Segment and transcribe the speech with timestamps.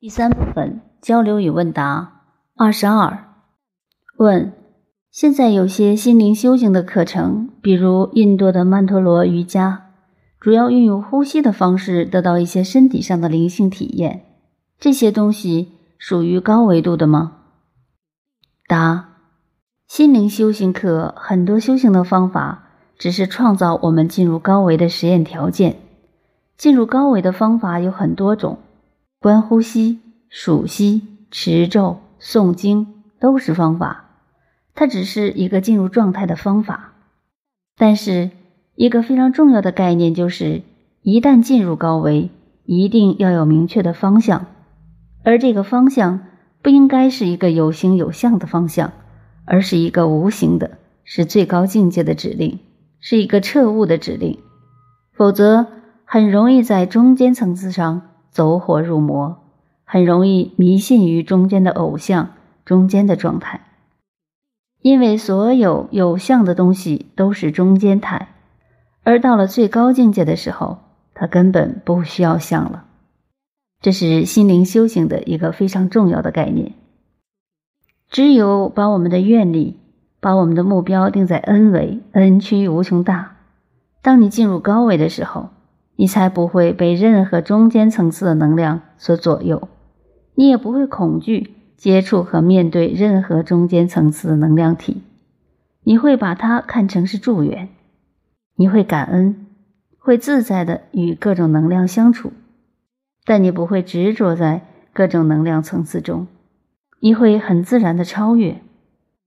[0.00, 2.22] 第三部分交流与问答
[2.56, 3.22] 二十二
[4.16, 4.50] 问：
[5.10, 9.90] 现在有些心灵修行的课程，比如印度的曼陀罗瑜伽，
[10.40, 14.24] 主要运用呼吸的方式得到一些身体上的灵性体验。
[14.78, 17.32] 这些东西属于高维度的吗？
[18.66, 19.06] 答：
[19.86, 25.76] 心灵修行课很多修行的方法，只是创造我们进入高维的实验条件。
[26.56, 28.60] 进入高维的方法有很多种。
[29.22, 34.06] 观呼吸、数息、持咒、诵经都是方法，
[34.74, 36.94] 它只是一个进入状态的方法。
[37.76, 38.30] 但是，
[38.76, 40.62] 一个非常重要的概念就是，
[41.02, 42.30] 一旦进入高维，
[42.64, 44.46] 一定要有明确的方向，
[45.22, 46.20] 而这个方向
[46.62, 48.94] 不应该是一个有形有相的方向，
[49.44, 52.58] 而是一个无形的，是最高境界的指令，
[53.00, 54.38] 是一个彻悟的指令。
[55.12, 55.66] 否则，
[56.06, 58.06] 很容易在中间层次上。
[58.30, 59.38] 走火入魔，
[59.84, 62.30] 很容易迷信于中间的偶像、
[62.64, 63.60] 中间的状态，
[64.80, 68.28] 因为所有有相的东西都是中间态，
[69.02, 70.78] 而到了最高境界的时候，
[71.12, 72.84] 它根本不需要相了。
[73.80, 76.74] 这是心灵修行的一个非常重要的概念。
[78.08, 79.78] 只有把我们的愿力、
[80.20, 83.36] 把我们的目标定在 N 维，N 趋无穷大。
[84.02, 85.50] 当你进入高维的时候。
[86.00, 89.68] 你才不会被任何中间层次的能量所左右，
[90.34, 95.02] 你也不会恐惧接触和面对任何中间层次的能量体，
[95.84, 97.68] 你会把它看成是助缘，
[98.56, 99.44] 你会感恩，
[99.98, 102.32] 会自在的与各种能量相处，
[103.26, 104.62] 但你不会执着在
[104.94, 106.26] 各种能量层次中，
[107.00, 108.62] 你会很自然的超越，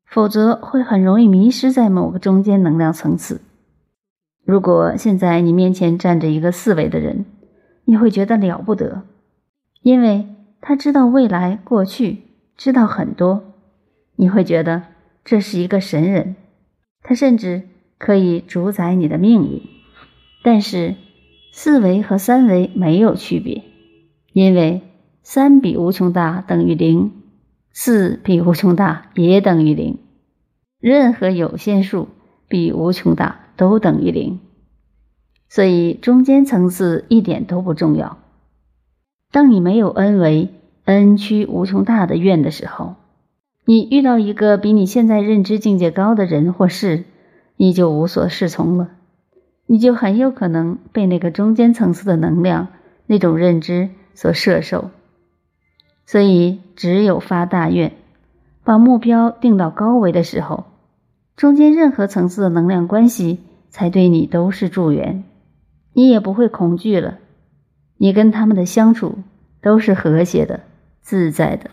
[0.08, 3.42] 否则会很容易迷失在某个中间能量层次。
[4.46, 7.26] 如果现在你面前站着一个四维的人，
[7.86, 9.04] 你会觉得了不得，
[9.82, 10.28] 因为
[10.60, 12.20] 他知道未来、过去，
[12.58, 13.54] 知道很多。
[14.16, 14.84] 你会觉得
[15.24, 16.36] 这是一个神人，
[17.02, 17.64] 他甚至
[17.98, 19.62] 可以主宰你的命运。
[20.44, 20.96] 但是
[21.54, 23.64] 四维和三维没有区别，
[24.34, 24.82] 因为
[25.24, 27.14] 三比无穷大等于零，
[27.72, 30.00] 四比无穷大也等于零，
[30.80, 32.10] 任何有限数
[32.50, 33.43] 比无穷大。
[33.56, 34.40] 都等于零，
[35.50, 38.18] 所以中间层次一点都不重要。
[39.32, 40.50] 当你没有 n 为
[40.86, 42.96] n 趋无穷大的愿的时候，
[43.66, 47.06] 你遇到一个比你现在认知境界高的人或事，
[47.56, 48.90] 你就无所适从了，
[49.66, 52.68] 你就很有可能被那个中间层次的能量、
[53.06, 54.92] 那种认知所摄受。
[56.06, 57.94] 所以，只有发大愿，
[58.64, 60.66] 把目标定到高维的时候。
[61.36, 63.40] 中间任何层次的能量关系，
[63.70, 65.24] 才对你都是助缘，
[65.94, 67.20] 你也不会恐惧了。
[67.98, 69.20] 你跟他们的相处
[69.62, 70.62] 都是和谐的、
[71.02, 71.72] 自在的。